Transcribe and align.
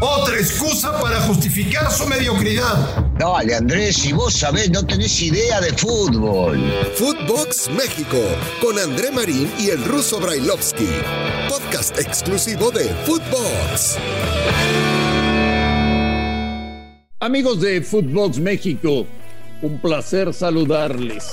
Otra 0.00 0.36
excusa 0.36 1.00
para 1.00 1.20
justificar 1.22 1.90
su 1.90 2.06
mediocridad. 2.06 3.06
Dale, 3.18 3.54
Andrés, 3.54 3.96
si 3.96 4.12
vos 4.12 4.34
sabés, 4.34 4.70
no 4.70 4.84
tenés 4.84 5.20
idea 5.22 5.60
de 5.60 5.72
fútbol. 5.72 6.58
Footbox 6.96 7.70
México 7.70 8.18
con 8.60 8.78
André 8.78 9.10
Marín 9.10 9.50
y 9.58 9.70
el 9.70 9.82
ruso 9.84 10.20
Brailovsky. 10.20 10.88
Podcast 11.48 11.98
exclusivo 11.98 12.70
de 12.70 12.84
Footbox. 13.06 13.98
Amigos 17.20 17.60
de 17.60 17.80
Footbox 17.80 18.38
México, 18.38 19.06
un 19.62 19.80
placer 19.80 20.34
saludarles. 20.34 21.24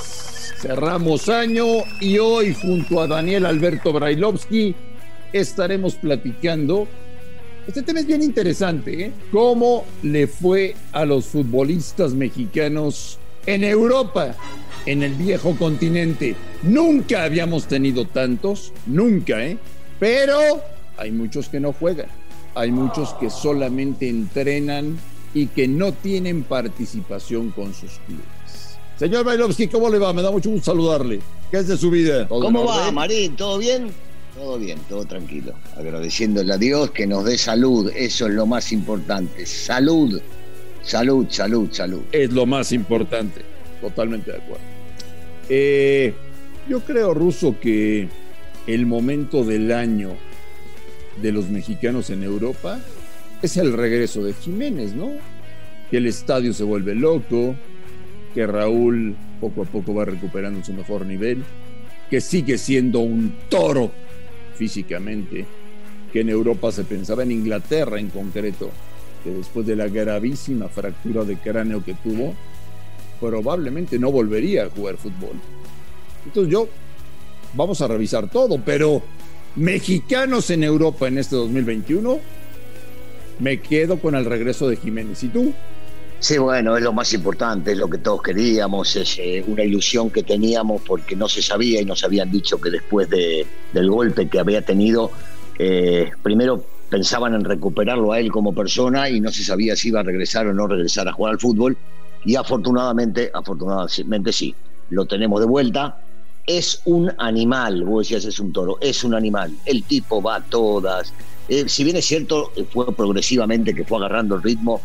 Cerramos 0.61 1.27
año 1.27 1.65
y 1.99 2.17
hoy 2.19 2.55
junto 2.55 3.01
a 3.01 3.07
Daniel 3.07 3.45
Alberto 3.45 3.91
Brailovsky 3.91 4.73
estaremos 5.33 5.95
platicando. 5.95 6.87
Este 7.67 7.81
tema 7.81 8.01
es 8.01 8.05
bien 8.05 8.21
interesante, 8.21 9.05
¿eh? 9.05 9.11
¿Cómo 9.31 9.85
le 10.01 10.27
fue 10.27 10.75
a 10.91 11.05
los 11.05 11.25
futbolistas 11.25 12.13
mexicanos 12.13 13.17
en 13.45 13.63
Europa, 13.63 14.35
en 14.85 15.01
el 15.01 15.13
viejo 15.13 15.55
continente? 15.55 16.35
Nunca 16.63 17.23
habíamos 17.23 17.65
tenido 17.67 18.05
tantos, 18.05 18.73
nunca, 18.85 19.45
¿eh? 19.45 19.57
Pero 19.97 20.37
hay 20.97 21.11
muchos 21.11 21.47
que 21.47 21.61
no 21.61 21.71
juegan, 21.71 22.07
hay 22.53 22.69
muchos 22.69 23.13
que 23.13 23.29
solamente 23.29 24.09
entrenan 24.09 24.97
y 25.33 25.47
que 25.47 25.65
no 25.65 25.93
tienen 25.93 26.43
participación 26.43 27.51
con 27.51 27.73
sus 27.73 27.91
clubes. 28.05 28.77
Señor 28.99 29.23
Bailovsky, 29.23 29.69
¿cómo 29.69 29.89
le 29.89 29.99
va? 29.99 30.11
Me 30.11 30.21
da 30.21 30.31
mucho 30.31 30.49
gusto 30.49 30.71
saludarle. 30.71 31.21
¿Qué 31.49 31.57
es 31.57 31.67
de 31.69 31.77
su 31.77 31.89
vida? 31.89 32.27
¿Todo 32.27 32.39
en 32.39 32.53
¿Cómo 32.53 32.65
va? 32.65 32.91
Marín? 32.91 33.37
¿Todo 33.37 33.57
bien? 33.57 33.89
Todo 34.35 34.57
bien, 34.57 34.79
todo 34.89 35.05
tranquilo. 35.05 35.53
Agradeciéndole 35.77 36.53
a 36.53 36.57
Dios 36.57 36.91
que 36.91 37.05
nos 37.05 37.23
dé 37.25 37.37
salud, 37.37 37.91
eso 37.95 38.27
es 38.27 38.33
lo 38.33 38.45
más 38.47 38.71
importante. 38.71 39.45
Salud, 39.45 40.19
salud, 40.81 41.27
salud, 41.29 41.69
salud. 41.71 42.01
Es 42.11 42.31
lo 42.31 42.45
más 42.45 42.71
importante. 42.71 43.41
Totalmente 43.79 44.31
de 44.31 44.37
acuerdo. 44.37 44.63
Eh, 45.49 46.13
yo 46.67 46.79
creo, 46.79 47.13
Ruso, 47.13 47.59
que 47.59 48.07
el 48.65 48.85
momento 48.85 49.43
del 49.43 49.71
año 49.71 50.11
de 51.21 51.31
los 51.31 51.49
mexicanos 51.49 52.09
en 52.09 52.23
Europa 52.23 52.79
es 53.41 53.57
el 53.57 53.73
regreso 53.73 54.23
de 54.23 54.33
Jiménez, 54.33 54.95
¿no? 54.95 55.11
Que 55.91 55.97
el 55.97 56.07
estadio 56.07 56.53
se 56.53 56.63
vuelve 56.63 56.95
loco, 56.95 57.55
que 58.33 58.47
Raúl 58.47 59.15
poco 59.39 59.61
a 59.61 59.65
poco 59.65 59.93
va 59.93 60.05
recuperando 60.05 60.63
su 60.63 60.73
mejor 60.73 61.05
nivel, 61.05 61.43
que 62.09 62.19
sigue 62.19 62.57
siendo 62.57 62.99
un 62.99 63.35
toro 63.49 63.91
físicamente, 64.55 65.45
que 66.11 66.21
en 66.21 66.29
Europa 66.29 66.71
se 66.71 66.83
pensaba, 66.83 67.23
en 67.23 67.31
Inglaterra 67.31 67.99
en 67.99 68.09
concreto, 68.09 68.69
que 69.23 69.31
después 69.31 69.65
de 69.65 69.75
la 69.75 69.87
gravísima 69.87 70.67
fractura 70.67 71.23
de 71.23 71.37
cráneo 71.37 71.83
que 71.83 71.93
tuvo, 71.95 72.33
probablemente 73.19 73.97
no 73.97 74.11
volvería 74.11 74.65
a 74.65 74.69
jugar 74.69 74.97
fútbol. 74.97 75.39
Entonces 76.25 76.51
yo, 76.51 76.67
vamos 77.53 77.81
a 77.81 77.87
revisar 77.87 78.29
todo, 78.29 78.59
pero 78.63 79.01
mexicanos 79.55 80.49
en 80.49 80.63
Europa 80.63 81.07
en 81.07 81.17
este 81.17 81.35
2021, 81.35 82.19
me 83.39 83.59
quedo 83.59 83.99
con 83.99 84.15
el 84.15 84.25
regreso 84.25 84.67
de 84.67 84.77
Jiménez. 84.77 85.23
¿Y 85.23 85.29
tú? 85.29 85.53
Sí, 86.23 86.37
bueno, 86.37 86.77
es 86.77 86.83
lo 86.83 86.93
más 86.93 87.11
importante, 87.11 87.73
es 87.73 87.77
lo 87.77 87.89
que 87.89 87.97
todos 87.97 88.21
queríamos, 88.21 88.95
es 88.95 89.19
eh, 89.19 89.43
una 89.45 89.61
ilusión 89.65 90.09
que 90.09 90.23
teníamos 90.23 90.81
porque 90.83 91.17
no 91.17 91.27
se 91.27 91.41
sabía 91.41 91.81
y 91.81 91.85
nos 91.85 92.01
habían 92.05 92.31
dicho 92.31 92.61
que 92.61 92.69
después 92.69 93.09
de, 93.09 93.45
del 93.73 93.89
golpe 93.89 94.29
que 94.29 94.39
había 94.39 94.61
tenido, 94.61 95.11
eh, 95.59 96.13
primero 96.21 96.63
pensaban 96.89 97.33
en 97.33 97.43
recuperarlo 97.43 98.13
a 98.13 98.21
él 98.21 98.31
como 98.31 98.55
persona 98.55 99.09
y 99.09 99.19
no 99.19 99.33
se 99.33 99.43
sabía 99.43 99.75
si 99.75 99.89
iba 99.89 99.99
a 99.99 100.03
regresar 100.03 100.47
o 100.47 100.53
no 100.53 100.65
regresar 100.65 101.09
a 101.09 101.11
jugar 101.11 101.33
al 101.33 101.39
fútbol 101.41 101.77
y 102.23 102.37
afortunadamente, 102.37 103.29
afortunadamente 103.33 104.31
sí, 104.31 104.55
lo 104.91 105.05
tenemos 105.05 105.41
de 105.41 105.45
vuelta. 105.45 105.99
Es 106.47 106.83
un 106.85 107.11
animal, 107.17 107.83
vos 107.83 108.07
decías 108.07 108.23
es 108.23 108.39
un 108.39 108.53
toro, 108.53 108.77
es 108.79 109.03
un 109.03 109.13
animal, 109.13 109.51
el 109.65 109.83
tipo 109.83 110.21
va 110.21 110.37
a 110.37 110.41
todas, 110.41 111.13
Eh, 111.49 111.65
si 111.67 111.83
bien 111.83 111.97
es 111.97 112.05
cierto, 112.05 112.53
fue 112.71 112.95
progresivamente 112.95 113.75
que 113.75 113.83
fue 113.83 113.97
agarrando 113.97 114.35
el 114.35 114.43
ritmo, 114.43 114.79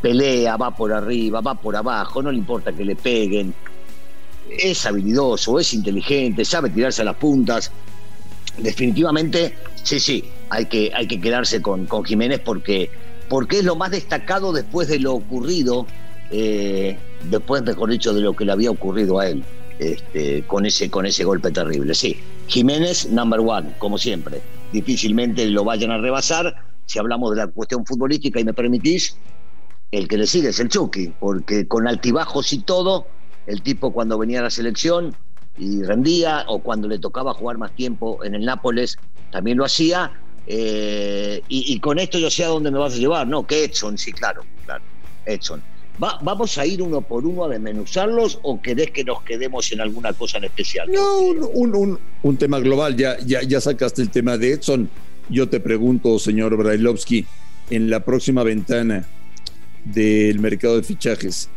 pelea, 0.00 0.56
va 0.56 0.74
por 0.74 0.92
arriba, 0.92 1.40
va 1.40 1.54
por 1.54 1.76
abajo, 1.76 2.22
no 2.22 2.32
le 2.32 2.38
importa 2.38 2.72
que 2.72 2.84
le 2.84 2.96
peguen. 2.96 3.54
Es 4.50 4.84
habilidoso, 4.86 5.58
es 5.58 5.72
inteligente, 5.74 6.44
sabe 6.44 6.70
tirarse 6.70 7.02
a 7.02 7.04
las 7.04 7.16
puntas. 7.16 7.70
Definitivamente, 8.58 9.54
sí, 9.82 10.00
sí, 10.00 10.24
hay 10.48 10.66
que, 10.66 10.90
hay 10.94 11.06
que 11.06 11.20
quedarse 11.20 11.62
con, 11.62 11.86
con 11.86 12.04
Jiménez 12.04 12.40
porque, 12.44 12.90
porque 13.28 13.58
es 13.58 13.64
lo 13.64 13.76
más 13.76 13.90
destacado 13.90 14.52
después 14.52 14.88
de 14.88 14.98
lo 14.98 15.14
ocurrido, 15.14 15.86
eh, 16.30 16.98
después, 17.30 17.62
mejor 17.62 17.90
dicho, 17.90 18.12
de 18.12 18.22
lo 18.22 18.34
que 18.34 18.44
le 18.44 18.52
había 18.52 18.70
ocurrido 18.70 19.18
a 19.20 19.28
él. 19.28 19.44
Este, 19.80 20.42
con, 20.42 20.66
ese, 20.66 20.90
con 20.90 21.06
ese 21.06 21.24
golpe 21.24 21.50
terrible. 21.50 21.94
Sí, 21.94 22.20
Jiménez, 22.48 23.08
number 23.08 23.40
one, 23.40 23.72
como 23.78 23.96
siempre. 23.96 24.42
Difícilmente 24.72 25.46
lo 25.46 25.64
vayan 25.64 25.90
a 25.90 25.96
rebasar. 25.96 26.54
Si 26.84 26.98
hablamos 26.98 27.30
de 27.30 27.38
la 27.38 27.46
cuestión 27.46 27.86
futbolística 27.86 28.38
y 28.38 28.44
me 28.44 28.52
permitís, 28.52 29.16
el 29.90 30.06
que 30.08 30.16
le 30.18 30.26
sigue 30.26 30.48
es 30.50 30.60
el 30.60 30.68
Chucky, 30.68 31.12
porque 31.18 31.66
con 31.66 31.88
altibajos 31.88 32.52
y 32.52 32.58
todo, 32.62 33.06
el 33.46 33.62
tipo 33.62 33.92
cuando 33.92 34.18
venía 34.18 34.40
a 34.40 34.44
la 34.44 34.50
selección 34.50 35.14
y 35.56 35.82
rendía, 35.82 36.44
o 36.48 36.60
cuando 36.60 36.88
le 36.88 36.98
tocaba 36.98 37.34
jugar 37.34 37.58
más 37.58 37.74
tiempo 37.74 38.22
en 38.24 38.34
el 38.34 38.44
Nápoles, 38.44 38.96
también 39.32 39.58
lo 39.58 39.64
hacía. 39.64 40.12
eh, 40.46 41.42
y, 41.48 41.78
con 41.80 41.98
esto 41.98 42.18
yo 42.18 42.30
sé 42.30 42.44
a 42.44 42.48
dónde 42.48 42.70
me 42.70 42.78
vas 42.78 42.94
a 42.94 42.96
llevar, 42.96 43.26
¿no? 43.26 43.46
Que 43.46 43.64
Edson, 43.64 43.96
sí, 43.98 44.12
claro, 44.12 44.42
claro, 44.64 44.82
Edson. 45.26 45.62
Va- 46.02 46.18
¿Vamos 46.22 46.56
a 46.58 46.64
ir 46.66 46.80
uno 46.82 47.02
por 47.02 47.26
uno 47.26 47.44
a 47.44 47.48
desmenuzarlos 47.48 48.38
o 48.42 48.60
querés 48.60 48.90
que 48.90 49.04
nos 49.04 49.22
quedemos 49.22 49.70
en 49.72 49.80
alguna 49.80 50.12
cosa 50.12 50.38
en 50.38 50.44
especial? 50.44 50.90
No, 50.90 51.18
un 52.22 52.36
tema 52.36 52.58
global. 52.58 52.96
Ya, 52.96 53.18
ya, 53.20 53.42
ya 53.42 53.60
sacaste 53.60 54.02
el 54.02 54.10
tema 54.10 54.38
de 54.38 54.52
Edson. 54.54 54.88
Yo 55.28 55.48
te 55.48 55.60
pregunto, 55.60 56.18
señor 56.18 56.56
Brailovsky, 56.56 57.26
en 57.68 57.90
la 57.90 58.00
próxima 58.04 58.42
ventana 58.42 59.06
del 59.84 60.38
mercado 60.38 60.76
de 60.76 60.82
fichajes, 60.82 61.48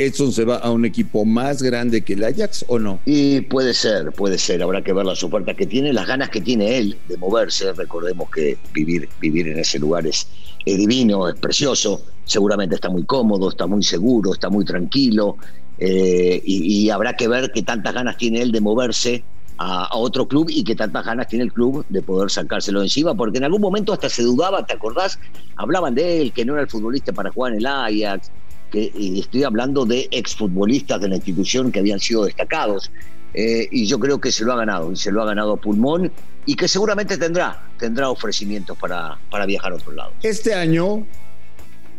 ¿Edson 0.00 0.32
se 0.32 0.46
va 0.46 0.56
a 0.56 0.70
un 0.70 0.86
equipo 0.86 1.26
más 1.26 1.62
grande 1.62 2.00
que 2.00 2.14
el 2.14 2.24
Ajax 2.24 2.64
o 2.68 2.78
no? 2.78 3.00
Y 3.04 3.42
puede 3.42 3.74
ser, 3.74 4.12
puede 4.12 4.38
ser, 4.38 4.62
habrá 4.62 4.82
que 4.82 4.94
ver 4.94 5.04
las 5.04 5.22
ofertas 5.22 5.54
que 5.56 5.66
tiene, 5.66 5.92
las 5.92 6.06
ganas 6.06 6.30
que 6.30 6.40
tiene 6.40 6.78
él 6.78 6.96
de 7.06 7.18
moverse. 7.18 7.70
Recordemos 7.74 8.30
que 8.30 8.56
vivir, 8.72 9.10
vivir 9.20 9.48
en 9.48 9.58
ese 9.58 9.78
lugar 9.78 10.06
es, 10.06 10.26
divino, 10.64 11.28
es 11.28 11.38
precioso, 11.38 12.02
seguramente 12.24 12.76
está 12.76 12.88
muy 12.88 13.04
cómodo, 13.04 13.50
está 13.50 13.66
muy 13.66 13.82
seguro, 13.82 14.32
está 14.32 14.48
muy 14.48 14.64
tranquilo, 14.64 15.36
eh, 15.78 16.40
y, 16.46 16.84
y 16.84 16.90
habrá 16.90 17.14
que 17.14 17.28
ver 17.28 17.52
qué 17.52 17.62
tantas 17.62 17.92
ganas 17.92 18.16
tiene 18.16 18.40
él 18.40 18.52
de 18.52 18.60
moverse 18.62 19.22
a, 19.62 19.96
otro 19.98 20.26
club 20.26 20.48
y 20.48 20.64
qué 20.64 20.74
tantas 20.74 21.04
ganas 21.04 21.28
tiene 21.28 21.44
el 21.44 21.52
club 21.52 21.84
de 21.90 22.00
poder 22.00 22.30
sacárselo 22.30 22.82
encima, 22.82 23.14
porque 23.14 23.38
en 23.38 23.44
algún 23.44 23.60
momento 23.60 23.92
hasta 23.92 24.08
se 24.08 24.22
dudaba, 24.22 24.64
¿te 24.64 24.72
acordás? 24.72 25.18
Hablaban 25.56 25.94
de 25.94 26.22
él, 26.22 26.32
que 26.32 26.46
no 26.46 26.54
era 26.54 26.62
el 26.62 26.68
futbolista 26.68 27.12
para 27.12 27.30
jugar 27.30 27.52
en 27.52 27.58
el 27.58 27.66
Ajax, 27.66 28.30
que, 28.70 28.90
y 28.94 29.20
estoy 29.20 29.44
hablando 29.44 29.84
de 29.84 30.08
exfutbolistas 30.10 31.00
de 31.02 31.08
la 31.10 31.16
institución 31.16 31.70
que 31.70 31.80
habían 31.80 32.00
sido 32.00 32.24
destacados. 32.24 32.90
eh, 33.32 33.68
y 33.70 33.86
yo 33.86 34.00
creo 34.00 34.20
que 34.20 34.32
se 34.32 34.44
lo 34.44 34.52
ha 34.54 34.56
ganado, 34.56 34.90
y 34.90 34.96
se 34.96 35.12
lo 35.12 35.22
ha 35.22 35.26
ganado 35.26 35.52
a 35.52 35.56
pulmón, 35.56 36.10
y 36.46 36.56
que 36.56 36.66
seguramente 36.66 37.16
tendrá, 37.16 37.62
tendrá 37.78 38.10
ofrecimientos 38.10 38.76
para, 38.78 39.18
para 39.30 39.46
viajar 39.46 39.72
a 39.72 39.76
otro 39.76 39.92
lado. 39.92 40.10
Este 40.22 40.52
año 40.54 41.06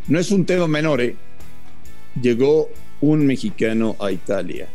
no 0.08 0.20
es 0.20 0.32
un 0.32 0.46
tema 0.46 0.68
menor, 0.68 1.00
¿eh? 1.00 1.16
llegó 2.20 2.70
un 3.00 3.26
mexicano 3.26 3.96
a 4.00 4.12
Italia 4.12 4.68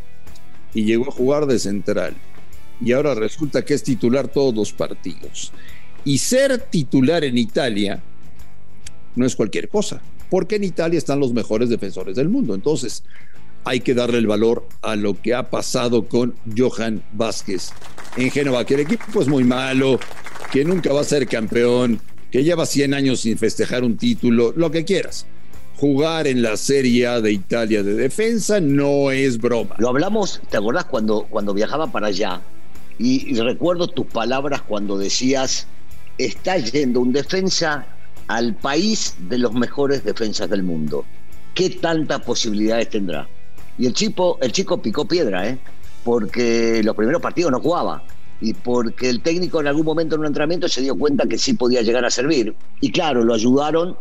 y 0.73 0.85
llegó 0.85 1.09
a 1.09 1.11
jugar 1.11 1.45
de 1.45 1.59
central 1.59 2.15
y 2.81 2.91
ahora 2.91 3.15
resulta 3.15 3.63
que 3.63 3.73
es 3.73 3.83
titular 3.83 4.27
todos 4.27 4.53
los 4.53 4.73
partidos. 4.73 5.51
Y 6.05 6.19
ser 6.19 6.57
titular 6.69 7.23
en 7.23 7.37
Italia 7.37 8.01
no 9.15 9.25
es 9.25 9.35
cualquier 9.35 9.67
cosa, 9.67 10.01
porque 10.29 10.55
en 10.55 10.63
Italia 10.63 10.97
están 10.97 11.19
los 11.19 11.33
mejores 11.33 11.69
defensores 11.69 12.15
del 12.15 12.29
mundo. 12.29 12.55
Entonces, 12.55 13.03
hay 13.63 13.81
que 13.81 13.93
darle 13.93 14.19
el 14.19 14.27
valor 14.27 14.65
a 14.81 14.95
lo 14.95 15.19
que 15.19 15.33
ha 15.33 15.49
pasado 15.49 16.07
con 16.07 16.35
Johan 16.57 17.03
Vázquez 17.11 17.71
en 18.15 18.31
Génova, 18.31 18.65
que 18.65 18.75
el 18.75 18.81
equipo 18.81 19.21
es 19.21 19.27
muy 19.27 19.43
malo, 19.43 19.99
que 20.51 20.63
nunca 20.63 20.93
va 20.93 21.01
a 21.01 21.03
ser 21.03 21.27
campeón, 21.27 21.99
que 22.31 22.43
lleva 22.43 22.65
100 22.65 22.93
años 22.93 23.21
sin 23.21 23.37
festejar 23.37 23.83
un 23.83 23.97
título, 23.97 24.53
lo 24.55 24.71
que 24.71 24.85
quieras. 24.85 25.25
Jugar 25.75 26.27
en 26.27 26.41
la 26.41 26.57
Serie 26.57 27.05
A 27.07 27.21
de 27.21 27.31
Italia 27.31 27.83
de 27.83 27.93
defensa 27.93 28.59
no 28.59 29.11
es 29.11 29.37
broma. 29.37 29.75
Lo 29.77 29.89
hablamos, 29.89 30.41
¿te 30.49 30.57
acordás 30.57 30.85
cuando, 30.85 31.27
cuando 31.29 31.53
viajaba 31.53 31.91
para 31.91 32.07
allá? 32.07 32.41
Y, 32.99 33.39
recuerdo 33.39 33.87
tus 33.87 34.07
palabras 34.07 34.61
cuando 34.61 34.97
decías, 34.97 35.67
está 36.17 36.57
yendo 36.57 37.01
un 37.01 37.13
defensa 37.13 37.85
al 38.27 38.55
país 38.55 39.15
de 39.29 39.37
los 39.37 39.53
mejores 39.53 40.03
defensas 40.03 40.49
del 40.49 40.63
mundo. 40.63 41.05
¿Qué 41.53 41.69
tantas 41.69 42.21
posibilidades 42.21 42.89
tendrá? 42.89 43.27
Y 43.77 43.85
el 43.85 43.93
chico, 43.93 44.37
el 44.41 44.51
chico 44.51 44.81
picó 44.81 45.07
piedra, 45.07 45.47
¿eh? 45.47 45.57
porque 46.03 46.81
los 46.83 46.95
primeros 46.95 47.21
partidos 47.21 47.51
no 47.51 47.59
jugaba 47.59 48.03
y 48.41 48.53
porque 48.53 49.09
el 49.09 49.21
técnico 49.21 49.59
en 49.59 49.67
algún 49.67 49.85
momento 49.85 50.15
en 50.15 50.21
un 50.21 50.27
entrenamiento 50.27 50.67
se 50.67 50.81
dio 50.81 50.97
cuenta 50.97 51.27
que 51.27 51.37
sí 51.37 51.53
podía 51.53 51.81
llegar 51.81 52.05
a 52.05 52.09
servir. 52.09 52.55
Y 52.81 52.91
claro, 52.91 53.23
lo 53.23 53.33
ayudaron 53.33 53.95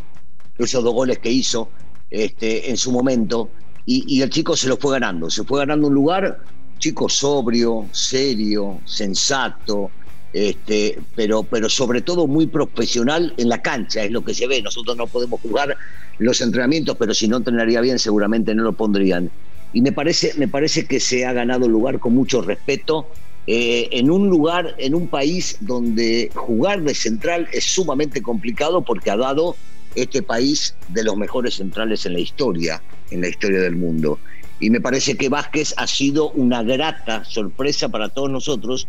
esos 0.59 0.83
dos 0.83 0.95
goles 0.95 1.19
que 1.19 1.31
hizo 1.31 1.69
este, 2.11 2.71
en 2.71 2.77
su 2.77 2.93
momento 2.93 3.51
y, 3.85 4.05
y 4.07 4.23
el 4.23 4.31
chico 4.31 4.57
se 4.57 4.69
lo 4.69 4.77
fue 4.77 4.93
ganando, 4.93 5.31
se 5.31 5.45
fue 5.45 5.61
ganando 5.61 5.89
un 5.89 5.95
lugar, 5.95 6.41
chico 6.79 7.09
sobrio, 7.09 7.87
serio, 7.93 8.81
sensato, 8.85 9.91
este, 10.33 10.99
pero, 11.15 11.43
pero 11.45 11.69
sobre 11.69 12.03
todo 12.03 12.27
muy 12.27 12.47
profesional 12.47 13.33
en 13.39 13.49
la 13.49 13.63
cancha, 13.63 14.05
es 14.05 14.11
lo 14.11 14.23
que 14.23 14.35
se 14.35 14.47
ve. 14.47 14.61
Nosotros 14.61 14.97
no 14.97 15.07
podemos 15.07 15.41
jugar 15.41 15.77
los 16.19 16.41
entrenamientos, 16.41 16.97
pero 16.99 17.15
si 17.15 17.29
no 17.29 17.39
entrenaría 17.39 17.81
bien, 17.81 17.99
seguramente 17.99 18.55
no 18.55 18.63
lo 18.63 18.73
pondrían. 18.73 19.31
Y 19.73 19.81
me 19.81 19.93
parece, 19.93 20.35
me 20.37 20.49
parece 20.49 20.87
que 20.87 21.01
se 21.01 21.25
ha 21.25 21.33
ganado 21.33 21.69
lugar 21.69 21.99
con 21.99 22.15
mucho 22.15 22.43
respeto. 22.43 23.09
Eh, 23.47 23.89
en 23.93 24.11
un 24.11 24.29
lugar, 24.29 24.75
en 24.79 24.95
un 24.95 25.09
país 25.09 25.57
donde 25.61 26.31
jugar 26.35 26.83
de 26.83 26.95
central 26.95 27.49
es 27.53 27.65
sumamente 27.65 28.21
complicado 28.21 28.83
porque 28.83 29.11
ha 29.11 29.17
dado 29.17 29.57
este 29.95 30.23
país 30.23 30.75
de 30.89 31.05
los 31.05 31.17
mejores 31.17 31.55
centrales 31.55 32.05
en 32.07 32.13
la 32.13 32.21
historia, 32.21 32.83
en 33.11 33.21
la 33.23 33.29
historia 33.29 33.61
del 33.61 33.77
mundo. 33.77 34.19
Y 34.59 34.71
me 34.71 34.81
parece 34.81 35.17
que 35.17 35.29
Vázquez 35.29 35.75
ha 35.77 35.87
sido 35.87 36.31
una 36.31 36.63
grata 36.63 37.25
sorpresa 37.25 37.89
para 37.89 38.09
todos 38.09 38.31
nosotros 38.31 38.89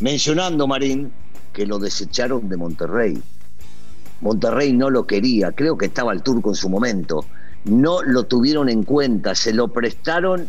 mencionando, 0.00 0.66
Marín, 0.66 1.12
que 1.52 1.64
lo 1.64 1.78
desecharon 1.78 2.48
de 2.48 2.56
Monterrey. 2.56 3.22
Monterrey 4.20 4.72
no 4.72 4.90
lo 4.90 5.06
quería, 5.06 5.52
creo 5.52 5.76
que 5.78 5.86
estaba 5.86 6.12
al 6.12 6.22
turco 6.22 6.50
en 6.50 6.56
su 6.56 6.68
momento. 6.68 7.24
No 7.64 8.02
lo 8.02 8.24
tuvieron 8.24 8.68
en 8.68 8.82
cuenta, 8.82 9.34
se 9.34 9.52
lo 9.52 9.68
prestaron 9.68 10.48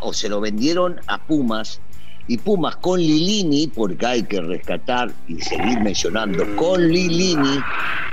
o 0.00 0.12
se 0.12 0.28
lo 0.28 0.40
vendieron 0.40 1.00
a 1.06 1.24
Pumas. 1.24 1.80
Y 2.28 2.38
Pumas 2.38 2.76
con 2.76 2.98
Lilini, 2.98 3.68
porque 3.68 4.04
hay 4.04 4.22
que 4.24 4.40
rescatar 4.40 5.12
y 5.28 5.40
seguir 5.40 5.80
mencionando, 5.80 6.44
con 6.56 6.88
Lilini 6.88 7.60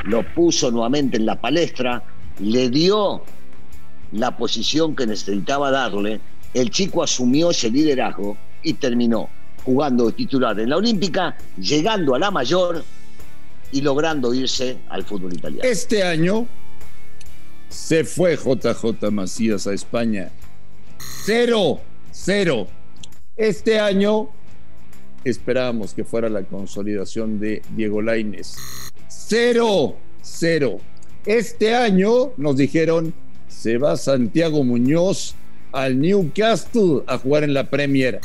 lo 0.04 0.24
puso 0.36 0.70
nuevamente 0.70 1.18
en 1.18 1.26
la 1.26 1.40
palestra, 1.40 2.04
le 2.40 2.70
dio 2.70 3.24
la 4.14 4.38
posición 4.38 4.96
que 4.96 5.08
necesitaba 5.08 5.72
darle, 5.72 6.22
el 6.54 6.70
chico 6.70 7.04
asumió 7.04 7.52
ese 7.52 7.70
liderazgo 7.70 8.38
y 8.62 8.74
terminó 8.74 9.30
jugando 9.66 10.12
titular 10.12 10.60
en 10.60 10.70
la 10.70 10.78
Olímpica, 10.78 11.36
llegando 11.58 12.16
a 12.16 12.20
la 12.20 12.32
mayor 12.32 12.84
y 13.72 13.82
logrando 13.82 14.34
irse 14.34 14.78
al 14.90 15.04
fútbol 15.04 15.34
italiano. 15.34 15.68
Este 15.68 16.04
año 16.04 16.48
se 17.70 18.04
fue 18.04 18.36
JJ 18.38 19.10
Macías 19.12 19.66
a 19.66 19.74
España. 19.74 20.32
Cero, 21.26 21.82
cero. 22.12 22.68
Este 23.36 23.80
año 23.80 24.30
esperábamos 25.24 25.94
que 25.94 26.04
fuera 26.04 26.30
la 26.30 26.44
consolidación 26.44 27.40
de 27.40 27.64
Diego 27.76 28.02
Laines. 28.02 28.56
Cero, 29.08 29.98
cero. 30.22 30.80
Este 31.26 31.74
año 31.74 32.34
nos 32.38 32.58
dijeron 32.58 33.14
se 33.64 33.78
va 33.78 33.96
Santiago 33.96 34.62
Muñoz 34.66 35.36
al 35.72 35.98
Newcastle 35.98 37.04
a 37.08 37.18
jugar 37.18 37.46
en 37.46 37.54
la 37.54 37.70
Premier 37.70 38.20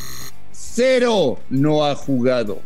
cero 0.50 1.38
no 1.49 1.85
ha 1.85 1.94
jugado. 1.94 2.61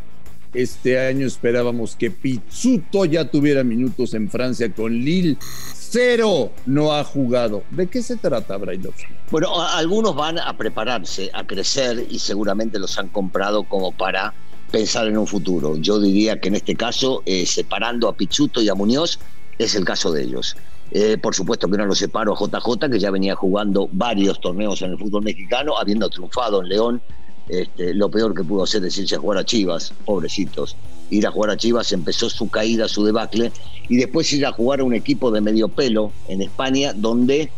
Este 0.54 0.98
año 0.98 1.26
esperábamos 1.26 1.96
que 1.96 2.10
Pizzuto 2.10 3.04
ya 3.04 3.26
tuviera 3.26 3.62
minutos 3.62 4.14
en 4.14 4.30
Francia 4.30 4.72
con 4.72 4.90
Lille. 4.90 5.36
Cero 5.74 6.50
no 6.64 6.94
ha 6.94 7.04
jugado. 7.04 7.62
¿De 7.72 7.88
qué 7.88 8.02
se 8.02 8.16
trata, 8.16 8.56
Brailovsky? 8.56 9.04
Bueno, 9.30 9.60
algunos 9.60 10.16
van 10.16 10.38
a 10.38 10.56
prepararse, 10.56 11.30
a 11.34 11.46
crecer 11.46 12.06
y 12.08 12.20
seguramente 12.20 12.78
los 12.78 12.98
han 12.98 13.08
comprado 13.08 13.64
como 13.64 13.92
para 13.92 14.32
pensar 14.70 15.08
en 15.08 15.19
un 15.19 15.26
futuro. 15.26 15.76
Yo 15.76 16.00
diría 16.00 16.40
que 16.40 16.48
en 16.48 16.54
este 16.54 16.74
caso, 16.74 17.22
eh, 17.26 17.44
separando 17.44 18.08
a 18.08 18.16
Pizzuto 18.16 18.62
y 18.62 18.70
a 18.70 18.74
Muñoz, 18.74 19.19
es 19.58 19.74
el 19.74 19.84
caso 19.84 20.10
de 20.10 20.22
ellos. 20.22 20.56
Eh, 20.94 21.17
por 21.17 21.35
supuesto 21.35 21.69
que 21.69 21.79
no 21.79 21.87
lo 21.87 21.94
separo 21.94 22.35
a 22.35 22.39
JJ, 22.39 22.91
que 22.91 22.99
ya 22.99 23.11
venía 23.11 23.35
jugando 23.35 23.89
varios 23.93 24.41
torneos 24.41 24.83
en 24.83 24.91
el 24.91 24.99
fútbol 24.99 25.23
mexicano, 25.23 25.79
habiendo 25.79 26.09
triunfado 26.11 26.61
en 26.62 26.69
León 26.69 27.03
este, 27.49 27.93
lo 27.94 28.11
peor 28.11 28.35
que 28.35 28.44
pudo 28.44 28.62
hacer 28.62 28.85
es 28.85 28.97
irse 28.99 29.17
a 29.17 29.19
jugar 29.19 29.39
a 29.39 29.44
Chivas, 29.44 29.93
pobrecitos. 30.05 30.77
Ir 31.11 31.27
a 31.27 31.31
jugar 31.31 31.50
a 31.50 31.56
Chivas 31.56 31.93
empezó 31.93 32.31
su 32.31 32.49
caída, 32.49 32.89
su 32.89 33.05
debacle, 33.05 33.53
y 33.89 33.97
después 33.97 34.33
ir 34.33 34.47
a 34.47 34.53
jugar 34.53 34.81
a 34.81 34.85
un 34.85 34.94
equipo 34.94 35.31
de 35.31 35.41
medio 35.41 35.69
pelo 35.69 36.12
en 36.29 36.43
España, 36.43 36.93
donde, 36.94 37.50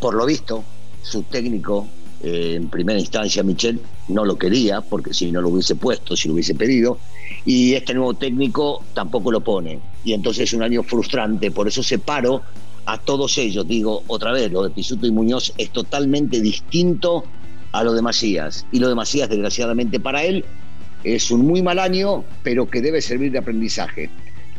por 0.00 0.14
lo 0.14 0.24
visto, 0.26 0.64
su 1.02 1.22
técnico, 1.24 1.86
eh, 2.22 2.54
en 2.56 2.68
primera 2.68 2.98
instancia, 2.98 3.42
Michel, 3.42 3.80
no 4.08 4.24
lo 4.24 4.36
quería, 4.36 4.80
porque 4.80 5.12
si 5.12 5.30
no 5.32 5.42
lo 5.42 5.50
hubiese 5.50 5.74
puesto, 5.74 6.16
si 6.16 6.28
lo 6.28 6.34
hubiese 6.34 6.54
pedido, 6.54 6.98
y 7.44 7.74
este 7.74 7.94
nuevo 7.94 8.14
técnico 8.14 8.82
tampoco 8.94 9.30
lo 9.30 9.40
pone. 9.40 9.80
Y 10.04 10.12
entonces 10.12 10.44
es 10.44 10.52
un 10.54 10.62
año 10.62 10.82
frustrante, 10.82 11.50
por 11.50 11.68
eso 11.68 11.82
separo 11.82 12.42
a 12.86 12.98
todos 12.98 13.36
ellos. 13.38 13.66
Digo, 13.66 14.02
otra 14.06 14.32
vez, 14.32 14.50
lo 14.50 14.62
de 14.62 14.70
Pisuto 14.70 15.06
y 15.06 15.10
Muñoz 15.10 15.52
es 15.58 15.70
totalmente 15.70 16.40
distinto 16.40 17.24
a 17.72 17.84
lo 17.84 17.92
de 17.92 18.02
Macías. 18.02 18.66
Y 18.72 18.78
lo 18.78 18.88
de 18.88 18.94
Macías, 18.94 19.28
desgraciadamente 19.28 20.00
para 20.00 20.22
él, 20.22 20.44
es 21.04 21.30
un 21.30 21.46
muy 21.46 21.62
mal 21.62 21.78
año, 21.78 22.24
pero 22.42 22.68
que 22.68 22.80
debe 22.80 23.02
servir 23.02 23.32
de 23.32 23.38
aprendizaje. 23.38 24.10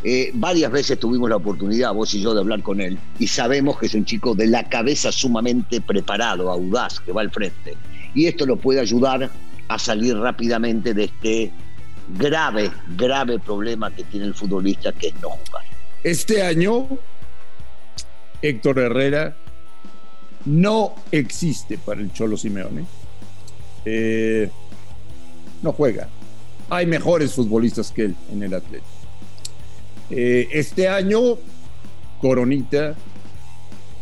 Eh, 0.04 0.32
varias 0.34 0.72
veces 0.72 1.00
tuvimos 1.00 1.30
la 1.30 1.38
oportunidad, 1.38 1.94
vos 1.94 2.14
y 2.14 2.22
yo, 2.22 2.34
de 2.34 2.42
hablar 2.42 2.62
con 2.62 2.80
él, 2.80 3.00
y 3.18 3.28
sabemos 3.28 3.80
que 3.80 3.88
es 3.88 3.96
un 3.96 4.06
chico 4.06 4.36
de 4.36 4.48
la 4.48 4.70
cabeza 4.70 5.12
sumamente 5.12 5.82
preparado, 5.82 6.52
audaz, 6.52 7.00
que 7.00 7.12
va 7.12 7.22
al 7.22 7.32
frente. 7.32 7.76
Y 8.14 8.28
esto 8.28 8.46
lo 8.46 8.58
puede 8.58 8.80
ayudar 8.80 9.30
a 9.68 9.80
salir 9.80 10.16
rápidamente 10.16 10.94
de 10.94 11.06
este 11.06 11.52
grave, 12.18 12.72
grave 12.96 13.40
problema 13.40 13.92
que 13.92 14.04
tiene 14.04 14.28
el 14.28 14.34
futbolista, 14.34 14.92
que 14.92 15.08
es 15.08 15.16
no 15.16 15.30
jugar. 15.30 15.64
Este 16.04 16.42
año, 16.42 16.88
Héctor 18.42 18.80
Herrera 18.80 19.36
no 20.46 20.94
existe 21.12 21.78
para 21.78 22.02
el 22.02 22.14
Cholo 22.14 22.38
Simeone. 22.38 22.86
Eh, 23.86 24.50
no 25.62 25.72
juega. 25.72 26.08
Hay 26.70 26.86
mejores 26.86 27.34
futbolistas 27.34 27.92
que 27.92 28.04
él 28.04 28.16
en 28.32 28.44
el 28.44 28.54
Atlético. 28.54 28.86
Eh, 30.10 30.48
este 30.52 30.88
año, 30.88 31.20
Coronita 32.22 32.96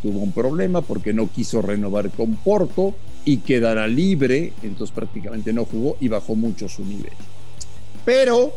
tuvo 0.02 0.20
un 0.20 0.32
problema 0.32 0.82
porque 0.82 1.14
no 1.14 1.30
quiso 1.30 1.62
renovar 1.62 2.12
con 2.12 2.36
Porto 2.36 2.96
y 3.26 3.38
quedará 3.38 3.88
libre, 3.88 4.54
entonces 4.62 4.94
prácticamente 4.94 5.52
no 5.52 5.66
jugó 5.66 5.98
y 6.00 6.08
bajó 6.08 6.36
mucho 6.36 6.70
su 6.70 6.86
nivel. 6.86 7.14
Pero 8.06 8.54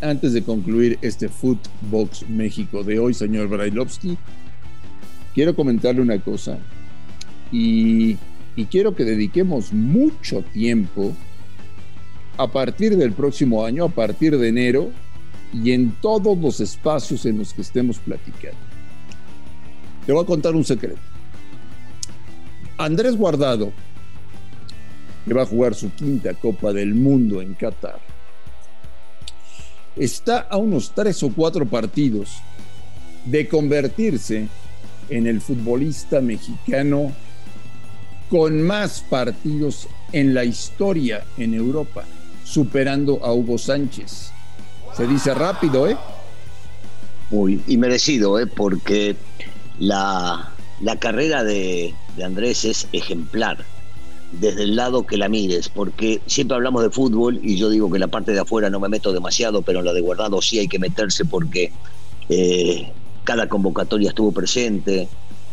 antes 0.00 0.32
de 0.32 0.44
concluir 0.44 0.98
este 1.02 1.28
Footbox 1.28 2.28
México 2.28 2.84
de 2.84 3.00
hoy, 3.00 3.12
señor 3.12 3.48
Brailovsky, 3.48 4.16
quiero 5.34 5.54
comentarle 5.54 6.00
una 6.00 6.18
cosa 6.20 6.58
y 7.50 8.16
quiero 8.70 8.94
que 8.94 9.04
dediquemos 9.04 9.72
mucho 9.72 10.42
tiempo 10.52 11.12
a 12.36 12.50
partir 12.50 12.96
del 12.96 13.12
próximo 13.12 13.64
año, 13.64 13.84
a 13.84 13.88
partir 13.88 14.36
de 14.38 14.48
enero, 14.48 14.90
y 15.52 15.70
en 15.72 15.92
todos 16.00 16.36
los 16.38 16.60
espacios 16.60 17.24
en 17.26 17.38
los 17.38 17.52
que 17.52 17.62
estemos 17.62 17.98
platicando. 17.98 18.58
Te 20.04 20.12
voy 20.12 20.24
a 20.24 20.26
contar 20.26 20.54
un 20.54 20.64
secreto. 20.64 21.00
Andrés 22.76 23.16
Guardado 23.16 23.72
que 25.24 25.32
va 25.32 25.42
a 25.42 25.46
jugar 25.46 25.74
su 25.74 25.90
quinta 25.92 26.34
Copa 26.34 26.72
del 26.72 26.94
Mundo 26.94 27.40
en 27.40 27.54
Qatar. 27.54 28.00
Está 29.96 30.40
a 30.40 30.56
unos 30.56 30.92
tres 30.94 31.22
o 31.22 31.30
cuatro 31.32 31.64
partidos 31.66 32.38
de 33.24 33.48
convertirse 33.48 34.48
en 35.08 35.26
el 35.26 35.40
futbolista 35.40 36.20
mexicano 36.20 37.12
con 38.30 38.62
más 38.62 39.04
partidos 39.08 39.88
en 40.12 40.34
la 40.34 40.44
historia 40.44 41.24
en 41.36 41.54
Europa, 41.54 42.04
superando 42.44 43.24
a 43.24 43.32
Hugo 43.32 43.58
Sánchez. 43.58 44.30
Se 44.96 45.06
dice 45.06 45.34
rápido, 45.34 45.88
¿eh? 45.88 45.96
Muy, 47.30 47.60
y 47.66 47.76
merecido, 47.76 48.38
¿eh? 48.38 48.46
porque 48.46 49.16
la, 49.78 50.52
la 50.80 50.98
carrera 50.98 51.42
de, 51.42 51.94
de 52.16 52.24
Andrés 52.24 52.64
es 52.64 52.88
ejemplar 52.92 53.64
desde 54.40 54.64
el 54.64 54.76
lado 54.76 55.06
que 55.06 55.16
la 55.16 55.28
mires, 55.28 55.68
porque 55.68 56.20
siempre 56.26 56.56
hablamos 56.56 56.82
de 56.82 56.90
fútbol 56.90 57.38
y 57.42 57.56
yo 57.56 57.70
digo 57.70 57.90
que 57.90 57.98
la 57.98 58.08
parte 58.08 58.32
de 58.32 58.40
afuera 58.40 58.70
no 58.70 58.80
me 58.80 58.88
meto 58.88 59.12
demasiado, 59.12 59.62
pero 59.62 59.80
en 59.80 59.84
la 59.84 59.92
de 59.92 60.00
guardado 60.00 60.42
sí 60.42 60.58
hay 60.58 60.68
que 60.68 60.78
meterse 60.78 61.24
porque 61.24 61.72
eh, 62.28 62.90
cada 63.24 63.48
convocatoria 63.48 64.10
estuvo 64.10 64.32
presente, 64.32 65.08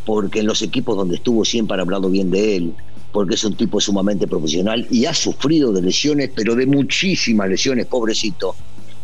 porque 0.05 0.39
en 0.39 0.45
los 0.45 0.61
equipos 0.61 0.97
donde 0.97 1.15
estuvo 1.15 1.45
siempre 1.45 1.75
han 1.75 1.81
hablado 1.81 2.09
bien 2.09 2.29
de 2.29 2.57
él, 2.57 2.73
porque 3.11 3.35
es 3.35 3.43
un 3.43 3.55
tipo 3.55 3.79
sumamente 3.79 4.27
profesional 4.27 4.87
y 4.89 5.05
ha 5.05 5.13
sufrido 5.13 5.71
de 5.71 5.81
lesiones, 5.81 6.31
pero 6.35 6.55
de 6.55 6.65
muchísimas 6.65 7.49
lesiones, 7.49 7.87
pobrecito. 7.87 8.55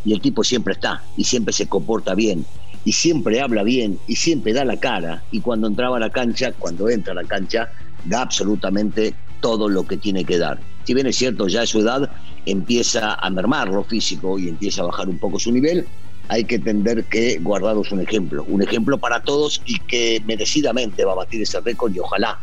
Y 0.06 0.14
el 0.14 0.22
tipo 0.22 0.44
siempre 0.44 0.74
está 0.74 1.04
y 1.18 1.24
siempre 1.24 1.54
se 1.54 1.68
comporta 1.68 2.16
bien 2.16 2.46
y 2.86 2.94
siempre 2.94 3.42
habla 3.42 3.64
bien 3.64 4.00
y 4.08 4.16
siempre 4.16 4.54
da 4.54 4.64
la 4.64 4.78
cara 4.78 5.24
y 5.32 5.42
cuando 5.42 5.68
entraba 5.68 5.98
a 5.98 6.00
la 6.00 6.10
cancha, 6.10 6.54
cuando 6.54 6.90
entra 6.90 7.12
a 7.12 7.16
la 7.16 7.26
cancha, 7.26 7.70
da 8.06 8.22
absolutamente 8.22 9.14
todo 9.42 9.68
lo 9.68 9.86
que 9.86 9.98
tiene 9.98 10.24
que 10.24 10.38
dar. 10.38 10.60
Si 10.86 10.94
bien 10.94 11.08
es 11.08 11.18
cierto, 11.18 11.48
ya 11.48 11.64
a 11.64 11.68
su 11.68 11.82
edad 11.82 12.10
empieza 12.46 13.16
a 13.16 13.30
mermar 13.30 13.68
lo 13.68 13.84
físico 13.84 14.40
y 14.40 14.48
empieza 14.48 14.84
a 14.84 14.86
bajar 14.86 15.10
un 15.10 15.18
poco 15.18 15.38
su 15.38 15.52
nivel, 15.52 15.86
hay 16.30 16.44
que 16.44 16.56
entender 16.56 17.06
que 17.06 17.38
Guardado 17.40 17.82
es 17.82 17.92
un 17.92 18.02
ejemplo, 18.02 18.46
un 18.48 18.62
ejemplo 18.62 18.98
para 18.98 19.22
todos 19.22 19.62
y 19.66 19.80
que 19.80 20.22
merecidamente 20.26 21.06
va 21.06 21.14
a 21.14 21.16
batir 21.16 21.42
ese 21.42 21.60
récord 21.62 21.94
y 21.96 22.00
ojalá 22.00 22.40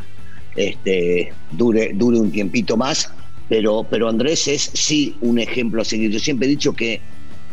este, 0.57 1.33
dure, 1.53 1.93
dure 1.95 2.19
un 2.19 2.31
tiempito 2.31 2.77
más, 2.77 3.11
pero, 3.49 3.87
pero 3.89 4.09
Andrés 4.09 4.49
es 4.49 4.71
sí 4.75 5.17
un 5.21 5.39
ejemplo 5.39 5.83
a 5.83 5.85
seguir. 5.85 6.11
Yo 6.11 6.19
siempre 6.19 6.47
he 6.47 6.51
dicho 6.51 6.73
que 6.73 7.01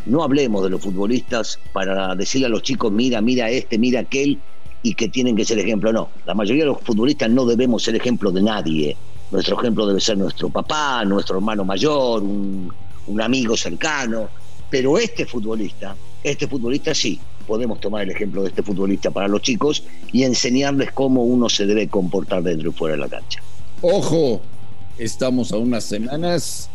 no 0.06 0.24
hablemos 0.24 0.64
de 0.64 0.70
los 0.70 0.82
futbolistas 0.82 1.60
para 1.74 2.16
decirle 2.16 2.48
a 2.48 2.50
los 2.50 2.64
chicos, 2.64 2.92
mira, 2.92 3.22
mira 3.22 3.50
este, 3.50 3.78
mira 3.78 4.02
aquel, 4.02 4.40
y 4.84 4.94
que 4.96 5.10
tienen 5.10 5.36
que 5.36 5.46
ser 5.46 5.60
ejemplo. 5.60 5.94
No, 5.94 6.10
la 6.26 6.34
mayoría 6.34 6.64
de 6.64 6.70
los 6.70 6.82
futbolistas 6.82 7.30
no 7.30 7.46
debemos 7.46 7.84
ser 7.84 7.96
ejemplo 7.96 8.32
de 8.32 8.42
nadie. 8.42 8.98
Nuestro 9.32 9.60
ejemplo 9.60 9.86
debe 9.86 10.02
ser 10.02 10.18
nuestro 10.18 10.50
papá, 10.50 11.06
nuestro 11.06 11.38
hermano 11.38 11.64
mayor, 11.64 12.24
un, 12.24 12.74
un 13.08 13.22
amigo 13.22 13.56
cercano. 13.56 14.30
Pero 14.72 14.98
este 14.98 15.26
futbolista, 15.26 15.96
este 16.24 16.48
futbolista 16.48 16.96
sí, 16.96 17.20
podemos 17.46 17.80
tomar 17.80 18.04
el 18.04 18.12
ejemplo 18.12 18.42
de 18.42 18.50
este 18.50 18.64
futbolista 18.64 19.12
para 19.12 19.28
los 19.28 19.42
chicos 19.42 19.84
y 20.12 20.24
enseñarles 20.24 20.92
cómo 20.94 21.24
uno 21.24 21.50
se 21.50 21.66
debe 21.66 21.88
comportar 21.90 22.42
dentro 22.42 22.70
y 22.70 22.74
fuera 22.74 22.96
de 22.96 23.02
la 23.02 23.10
cancha. 23.10 23.44
Ojo, 23.82 24.42
estamos 24.98 25.52
a 25.52 25.58
unas 25.58 25.84
semanas 25.84 26.70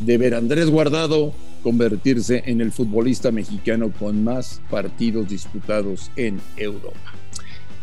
de 0.00 0.18
ver 0.18 0.34
a 0.34 0.38
Andrés 0.38 0.68
Guardado 0.68 1.32
convertirse 1.62 2.42
en 2.46 2.60
el 2.60 2.72
futbolista 2.72 3.30
mexicano 3.30 3.92
con 3.98 4.24
más 4.24 4.60
partidos 4.70 5.28
disputados 5.28 6.10
en 6.16 6.40
Europa. 6.56 7.14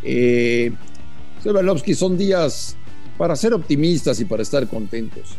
Eh, 0.03 0.71
son 1.95 2.17
días 2.17 2.75
para 3.17 3.35
ser 3.35 3.53
optimistas 3.53 4.19
y 4.19 4.25
para 4.25 4.43
estar 4.43 4.67
contentos. 4.67 5.38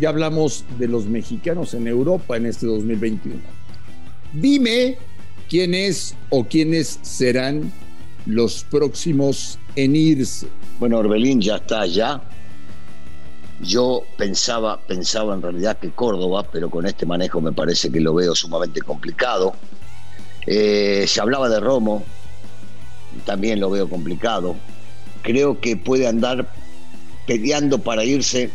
Ya 0.00 0.08
hablamos 0.08 0.64
de 0.78 0.88
los 0.88 1.06
mexicanos 1.06 1.74
en 1.74 1.86
Europa 1.86 2.36
en 2.36 2.46
este 2.46 2.66
2021. 2.66 3.36
Dime 4.32 4.96
quién 5.48 5.74
es 5.74 6.16
o 6.30 6.44
quiénes 6.44 6.98
serán 7.02 7.70
los 8.26 8.64
próximos 8.64 9.58
en 9.76 9.94
irse. 9.94 10.46
Bueno, 10.78 10.98
Orbelín 10.98 11.40
ya 11.40 11.56
está 11.56 11.82
allá. 11.82 12.22
Yo 13.60 14.02
pensaba, 14.16 14.80
pensaba 14.80 15.34
en 15.34 15.42
realidad 15.42 15.78
que 15.78 15.90
Córdoba, 15.90 16.44
pero 16.50 16.70
con 16.70 16.86
este 16.86 17.06
manejo 17.06 17.40
me 17.40 17.52
parece 17.52 17.92
que 17.92 18.00
lo 18.00 18.14
veo 18.14 18.34
sumamente 18.34 18.80
complicado. 18.80 19.54
Eh, 20.46 21.04
se 21.06 21.20
hablaba 21.20 21.48
de 21.48 21.60
Romo, 21.60 22.02
también 23.24 23.60
lo 23.60 23.70
veo 23.70 23.88
complicado. 23.88 24.56
Creo 25.22 25.60
que 25.60 25.76
puede 25.76 26.08
andar 26.08 26.48
peleando 27.26 27.78
para 27.78 28.04
irse 28.04 28.50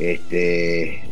este 0.00 1.02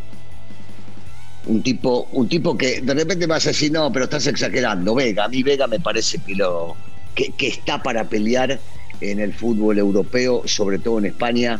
un 1.45 1.61
tipo 1.61 2.07
un 2.11 2.27
tipo 2.27 2.57
que 2.57 2.81
de 2.81 2.93
repente 2.93 3.25
vas 3.25 3.45
a 3.45 3.49
decir 3.49 3.71
no 3.71 3.91
pero 3.91 4.05
estás 4.05 4.27
exagerando 4.27 4.95
Vega 4.95 5.25
a 5.25 5.27
mí 5.29 5.43
Vega 5.43 5.67
me 5.67 5.79
parece 5.79 6.17
que 6.19 6.35
lo 6.35 6.75
que, 7.15 7.47
está 7.47 7.81
para 7.81 8.03
pelear 8.07 8.59
en 9.01 9.19
el 9.19 9.33
fútbol 9.33 9.77
europeo 9.79 10.43
sobre 10.45 10.79
todo 10.79 10.99
en 10.99 11.05
España 11.05 11.59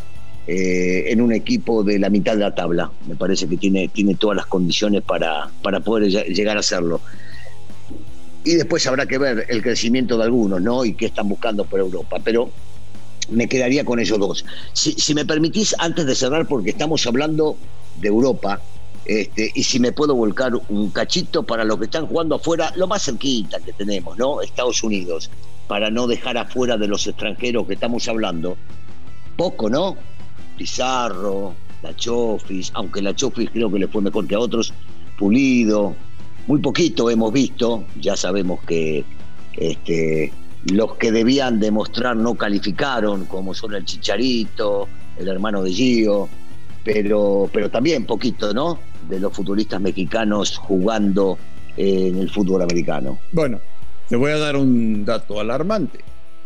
eh, 0.50 1.12
en 1.12 1.22
un 1.22 1.34
equipo 1.34 1.84
de 1.84 2.00
la 2.00 2.10
mitad 2.10 2.32
de 2.32 2.40
la 2.40 2.56
tabla. 2.56 2.90
Me 3.06 3.18
parece 3.18 3.50
que 3.50 3.58
tiene 3.58 3.90
tiene 3.90 4.16
todas 4.16 4.38
las 4.38 4.46
condiciones 4.46 5.04
para 5.04 5.50
para 5.62 5.82
poder 5.82 6.10
llegar 6.10 6.56
a 6.56 6.62
hacerlo. 6.62 7.02
Y 8.46 8.56
después 8.56 8.88
habrá 8.88 9.06
que 9.06 9.18
ver 9.18 9.46
el 9.50 9.62
crecimiento 9.62 10.18
de 10.18 10.24
algunos 10.24 10.62
no 10.62 10.86
y 10.86 10.94
qué 10.94 11.08
están 11.08 11.28
buscando 11.28 11.66
por 11.66 11.82
Europa. 11.82 12.20
Pero 12.24 12.50
me 13.30 13.48
quedaría 13.48 13.84
con 13.86 14.00
esos 14.00 14.20
dos. 14.20 14.46
Si, 14.74 15.14
me 15.14 15.26
permitís, 15.26 15.76
antes 15.80 16.06
de 16.06 16.16
cerrar, 16.16 16.48
porque 16.48 16.72
estamos 16.72 17.06
hablando 17.06 17.58
de 18.00 18.08
Europa, 18.08 18.62
este, 19.06 19.52
y 19.56 19.64
si 19.64 19.80
me 19.80 19.92
puedo 19.92 20.16
volcar 20.16 20.54
un 20.70 20.90
cachito 20.90 21.44
para 21.44 21.64
los 21.64 21.78
que 21.78 21.86
están 21.86 22.08
jugando 22.08 22.36
afuera, 22.36 22.74
lo 22.76 22.88
más 22.88 23.04
cerquita 23.04 23.60
que 23.60 23.74
tenemos, 23.74 24.18
¿no? 24.18 24.42
Estados 24.42 24.84
Unidos, 24.84 25.30
para 25.68 25.90
no 25.90 26.08
dejar 26.08 26.38
afuera 26.38 26.78
de 26.78 26.88
los 26.88 27.08
extranjeros 27.08 27.68
que 27.68 27.74
estamos 27.74 28.08
hablando. 28.08 28.58
Poco, 29.36 29.70
¿no? 29.70 29.96
Pizarro, 30.58 31.54
la 31.82 31.96
Chofis, 31.96 32.72
aunque 32.74 33.02
la 33.02 33.16
Chofis 33.16 33.50
creo 33.52 33.72
que 33.72 33.80
le 33.80 33.88
fue 33.88 34.02
mejor 34.02 34.28
que 34.28 34.36
a 34.36 34.40
otros, 34.40 34.74
Pulido, 35.18 35.96
muy 36.46 36.60
poquito 36.60 37.10
hemos 37.10 37.34
visto, 37.34 37.84
ya 38.00 38.16
sabemos 38.16 38.60
que 38.66 39.04
este, 39.54 40.32
los 40.72 40.96
que 40.96 41.12
debían 41.12 41.60
demostrar 41.60 42.16
no 42.16 42.36
calificaron, 42.36 43.26
como 43.26 43.54
son 43.54 43.76
el 43.76 43.86
Chicharito, 43.86 44.88
el 45.18 45.28
hermano 45.28 45.64
de 45.64 45.72
Gio, 45.72 46.28
pero, 46.84 47.50
pero 47.52 47.70
también 47.70 48.06
poquito, 48.06 48.54
¿no? 48.54 48.80
De 49.08 49.20
los 49.20 49.34
futbolistas 49.34 49.80
mexicanos 49.80 50.58
jugando 50.58 51.38
en 51.78 52.18
el 52.18 52.30
fútbol 52.30 52.62
americano. 52.62 53.20
Bueno, 53.32 53.60
te 54.10 54.16
voy 54.16 54.32
a 54.32 54.38
dar 54.38 54.56
un 54.56 55.06
dato 55.06 55.40
alarmante. 55.40 56.00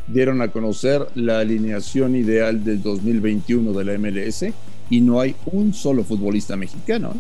Dieron 0.08 0.42
a 0.42 0.50
conocer 0.50 1.08
la 1.16 1.40
alineación 1.40 2.16
ideal 2.16 2.64
del 2.64 2.82
2021 2.82 3.72
de 3.72 3.86
la 3.86 3.98
MLS 3.98 4.46
y 4.90 5.02
no 5.02 5.20
hay 5.20 5.36
un 5.46 5.74
solo 5.74 6.04
futbolista 6.04 6.56
mexicano. 6.56 7.14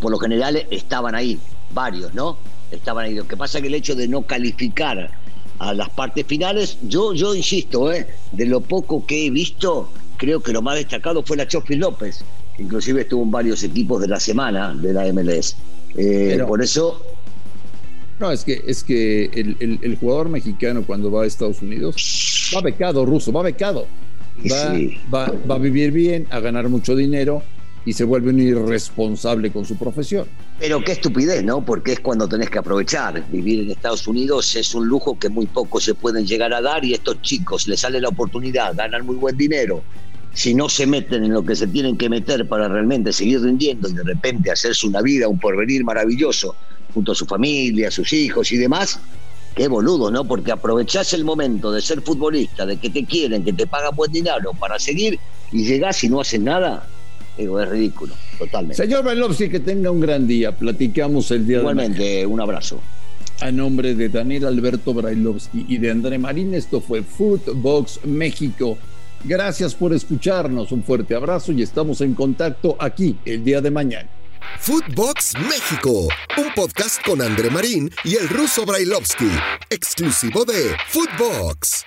Por 0.00 0.10
lo 0.10 0.18
general 0.18 0.64
estaban 0.70 1.14
ahí, 1.14 1.38
varios, 1.72 2.14
¿no? 2.14 2.38
Estaban 2.70 3.06
ahí. 3.06 3.14
Lo 3.14 3.26
que 3.26 3.36
pasa 3.36 3.58
es 3.58 3.62
que 3.62 3.68
el 3.68 3.74
hecho 3.74 3.94
de 3.94 4.08
no 4.08 4.22
calificar 4.22 5.10
a 5.58 5.74
las 5.74 5.90
partes 5.90 6.26
finales. 6.26 6.78
Yo, 6.82 7.12
yo 7.14 7.34
insisto, 7.34 7.92
¿eh? 7.92 8.06
de 8.32 8.46
lo 8.46 8.60
poco 8.60 9.04
que 9.06 9.26
he 9.26 9.30
visto, 9.30 9.88
creo 10.16 10.40
que 10.40 10.52
lo 10.52 10.62
más 10.62 10.76
destacado 10.76 11.22
fue 11.22 11.36
la 11.36 11.46
Chofi 11.46 11.76
López, 11.76 12.24
que 12.56 12.62
inclusive 12.62 13.02
estuvo 13.02 13.22
en 13.22 13.30
varios 13.30 13.62
equipos 13.62 14.00
de 14.00 14.08
la 14.08 14.20
semana 14.20 14.74
de 14.74 14.92
la 14.92 15.12
MLS. 15.12 15.56
Eh, 15.96 16.42
por 16.46 16.62
eso. 16.62 17.02
No, 18.20 18.32
es 18.32 18.44
que, 18.44 18.62
es 18.66 18.82
que 18.82 19.26
el, 19.26 19.96
jugador 20.00 20.28
mexicano 20.28 20.82
cuando 20.84 21.10
va 21.10 21.22
a 21.22 21.26
Estados 21.26 21.62
Unidos 21.62 22.50
va 22.54 22.60
becado, 22.60 23.06
ruso, 23.06 23.32
va 23.32 23.42
becado. 23.42 23.86
Va, 25.12 25.32
va 25.48 25.54
a 25.54 25.58
vivir 25.58 25.90
bien, 25.92 26.26
a 26.30 26.40
ganar 26.40 26.68
mucho 26.68 26.94
dinero 26.94 27.42
y 27.84 27.92
se 27.92 28.04
vuelve 28.04 28.30
un 28.30 28.40
irresponsable 28.40 29.50
con 29.50 29.64
su 29.64 29.76
profesión. 29.76 30.26
Pero 30.58 30.82
qué 30.82 30.92
estupidez, 30.92 31.44
¿no? 31.44 31.64
Porque 31.64 31.92
es 31.92 32.00
cuando 32.00 32.28
tenés 32.28 32.50
que 32.50 32.58
aprovechar. 32.58 33.24
Vivir 33.30 33.60
en 33.60 33.70
Estados 33.70 34.06
Unidos 34.06 34.54
es 34.56 34.74
un 34.74 34.86
lujo 34.86 35.18
que 35.18 35.28
muy 35.28 35.46
pocos 35.46 35.84
se 35.84 35.94
pueden 35.94 36.26
llegar 36.26 36.52
a 36.52 36.60
dar 36.60 36.84
y 36.84 36.94
estos 36.94 37.22
chicos 37.22 37.68
les 37.68 37.80
sale 37.80 38.00
la 38.00 38.08
oportunidad, 38.08 38.74
ganan 38.76 39.06
muy 39.06 39.16
buen 39.16 39.36
dinero. 39.36 39.82
Si 40.34 40.54
no 40.54 40.68
se 40.68 40.86
meten 40.86 41.24
en 41.24 41.32
lo 41.32 41.44
que 41.44 41.56
se 41.56 41.66
tienen 41.66 41.96
que 41.96 42.08
meter 42.08 42.46
para 42.46 42.68
realmente 42.68 43.12
seguir 43.12 43.40
rindiendo 43.40 43.88
y 43.88 43.94
de 43.94 44.04
repente 44.04 44.50
hacerse 44.50 44.86
una 44.86 45.00
vida, 45.00 45.28
un 45.28 45.38
porvenir 45.38 45.84
maravilloso 45.84 46.54
junto 46.92 47.12
a 47.12 47.14
su 47.14 47.26
familia, 47.26 47.88
a 47.88 47.90
sus 47.90 48.12
hijos 48.12 48.52
y 48.52 48.56
demás, 48.56 49.00
qué 49.54 49.68
boludo, 49.68 50.10
¿no? 50.10 50.24
Porque 50.24 50.52
aprovechás 50.52 51.12
el 51.14 51.24
momento 51.24 51.72
de 51.72 51.80
ser 51.80 52.02
futbolista, 52.02 52.66
de 52.66 52.76
que 52.76 52.90
te 52.90 53.04
quieren, 53.04 53.44
que 53.44 53.52
te 53.52 53.66
pagan 53.66 53.96
buen 53.96 54.12
dinero 54.12 54.52
para 54.58 54.78
seguir 54.78 55.18
y 55.50 55.64
llegás 55.64 56.04
y 56.04 56.08
no 56.08 56.20
haces 56.20 56.40
nada, 56.40 56.86
Digo, 57.38 57.60
es 57.60 57.68
ridículo, 57.68 58.14
totalmente. 58.36 58.74
Señor 58.74 59.04
Belovsky, 59.04 59.48
que 59.48 59.60
tenga 59.60 59.92
un 59.92 60.00
gran 60.00 60.26
día. 60.26 60.56
Platicamos 60.56 61.30
el 61.30 61.46
día 61.46 61.58
Igualmente, 61.58 62.02
de 62.02 62.26
un 62.26 62.40
abrazo. 62.40 62.80
A 63.40 63.52
nombre 63.52 63.94
de 63.94 64.08
Daniel 64.08 64.46
Alberto 64.46 64.92
Brailovsky 64.92 65.66
y 65.68 65.78
de 65.78 65.92
André 65.92 66.18
Marín, 66.18 66.54
esto 66.54 66.80
fue 66.80 67.02
Footbox 67.02 68.00
México. 68.04 68.76
Gracias 69.24 69.76
por 69.76 69.92
escucharnos, 69.92 70.72
un 70.72 70.82
fuerte 70.82 71.14
abrazo 71.14 71.52
y 71.52 71.62
estamos 71.62 72.00
en 72.00 72.14
contacto 72.14 72.76
aquí 72.80 73.16
el 73.24 73.44
día 73.44 73.60
de 73.60 73.70
mañana. 73.70 74.08
Footbox 74.58 75.34
México, 75.48 76.08
un 76.36 76.52
podcast 76.56 77.00
con 77.04 77.22
André 77.22 77.50
Marín 77.50 77.90
y 78.02 78.16
el 78.16 78.28
ruso 78.28 78.66
Brailovsky, 78.66 79.30
exclusivo 79.70 80.44
de 80.44 80.74
Footbox. 80.88 81.84